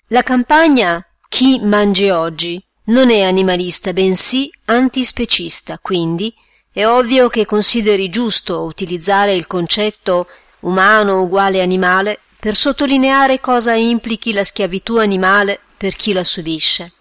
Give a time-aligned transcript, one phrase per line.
[0.08, 6.34] La campagna Chi mangi oggi non è animalista bensì antispecista, quindi
[6.74, 10.28] è ovvio che consideri giusto utilizzare il concetto
[10.64, 16.92] umano uguale animale per sottolineare cosa implichi la schiavitù animale per chi la subisce.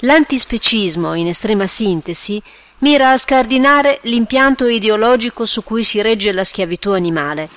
[0.00, 2.42] L'antispecismo, in estrema sintesi,
[2.78, 7.48] mira a scardinare l'impianto ideologico su cui si regge la schiavitù animale,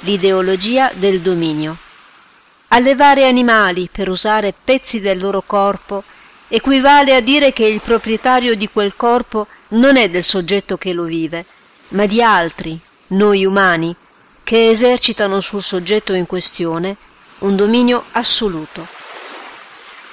[0.00, 1.76] l'ideologia del dominio.
[2.68, 6.02] Allevare animali per usare pezzi del loro corpo
[6.48, 11.04] equivale a dire che il proprietario di quel corpo non è del soggetto che lo
[11.04, 11.44] vive,
[11.88, 13.94] ma di altri, noi umani,
[14.42, 16.96] che esercitano sul soggetto in questione
[17.38, 18.86] un dominio assoluto.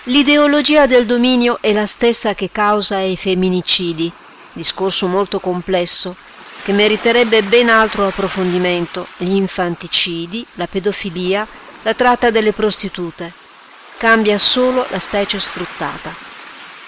[0.05, 4.11] L'ideologia del dominio è la stessa che causa i femminicidi,
[4.51, 6.15] discorso molto complesso
[6.63, 11.47] che meriterebbe ben altro approfondimento, gli infanticidi, la pedofilia,
[11.83, 13.31] la tratta delle prostitute.
[13.97, 16.11] Cambia solo la specie sfruttata.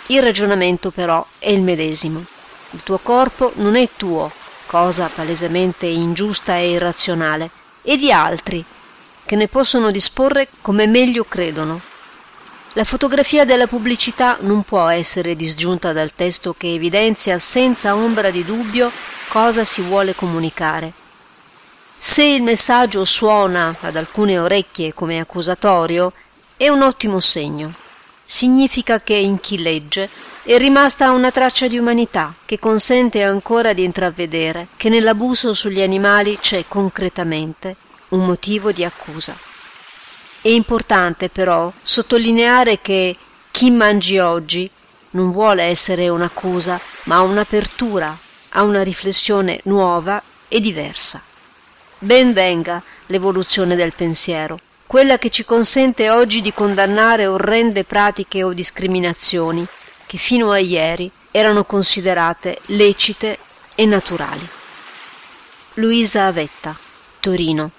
[0.07, 2.25] Il ragionamento però è il medesimo.
[2.71, 4.31] Il tuo corpo non è tuo,
[4.65, 7.51] cosa palesemente ingiusta e irrazionale,
[7.83, 8.65] è di altri,
[9.23, 11.91] che ne possono disporre come meglio credono.
[12.75, 18.43] La fotografia della pubblicità non può essere disgiunta dal testo che evidenzia senza ombra di
[18.43, 18.91] dubbio
[19.27, 20.91] cosa si vuole comunicare.
[21.95, 26.13] Se il messaggio suona ad alcune orecchie come accusatorio,
[26.57, 27.71] è un ottimo segno.
[28.23, 30.09] Significa che in chi legge
[30.41, 36.39] è rimasta una traccia di umanità che consente ancora di intravedere che nell'abuso sugli animali
[36.39, 37.75] c'è concretamente
[38.09, 39.52] un motivo di accusa.
[40.43, 43.15] È importante però sottolineare che
[43.49, 44.69] chi mangi oggi
[45.11, 48.17] non vuole essere un'accusa, ma un'apertura
[48.49, 51.23] a una riflessione nuova e diversa.
[51.97, 58.51] Ben venga l'evoluzione del pensiero, quella che ci consente oggi di condannare orrende pratiche o
[58.51, 59.65] discriminazioni
[60.05, 63.37] che fino a ieri erano considerate lecite
[63.75, 64.45] e naturali.
[65.75, 66.77] Luisa Avetta,
[67.21, 67.71] Torino